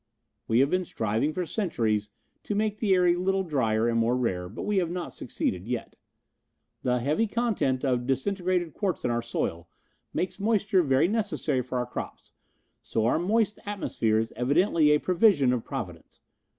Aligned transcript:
"We 0.47 0.61
have 0.61 0.71
been 0.71 0.83
striving 0.83 1.31
for 1.31 1.45
centuries 1.45 2.09
to 2.45 2.55
make 2.55 2.79
the 2.79 2.95
air 2.95 3.05
a 3.07 3.15
little 3.17 3.43
drier 3.43 3.87
and 3.87 3.99
more 3.99 4.17
rare, 4.17 4.49
but 4.49 4.63
we 4.63 4.77
have 4.77 4.89
not 4.89 5.13
succeeded 5.13 5.67
yet. 5.67 5.95
The 6.81 7.01
heavy 7.01 7.27
content 7.27 7.85
of 7.85 8.07
disintegrated 8.07 8.73
quartz 8.73 9.05
in 9.05 9.11
our 9.11 9.21
soil 9.21 9.69
makes 10.11 10.39
moisture 10.39 10.81
very 10.81 11.07
necessary 11.07 11.61
for 11.61 11.77
our 11.77 11.85
crops, 11.85 12.31
so 12.81 13.05
our 13.05 13.19
moist 13.19 13.59
atmosphere 13.63 14.17
is 14.17 14.33
evidently 14.35 14.89
a 14.89 14.97
provision 14.99 15.53
of 15.53 15.63
providence. 15.63 16.19